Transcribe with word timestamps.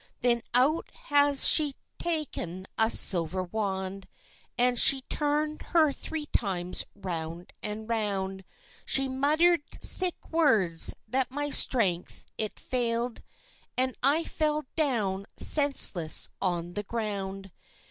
Then 0.21 0.41
out 0.55 0.89
has 1.11 1.47
she 1.47 1.75
ta'en 1.99 2.65
a 2.75 2.89
silver 2.89 3.43
wand, 3.43 4.07
And 4.57 4.79
she 4.79 5.01
turn'd 5.01 5.61
her 5.61 5.93
three 5.93 6.25
times 6.25 6.85
round 6.95 7.53
and 7.61 7.87
round; 7.87 8.43
She 8.83 9.07
mutter'd 9.07 9.61
sic 9.83 10.15
words, 10.31 10.95
that 11.07 11.29
my 11.29 11.51
strength 11.51 12.25
it 12.35 12.59
fail'd, 12.59 13.21
And 13.77 13.95
I 14.01 14.23
fell 14.23 14.63
down 14.75 15.27
senseless 15.37 16.29
on 16.41 16.73
the 16.73 16.81
ground. 16.81 17.51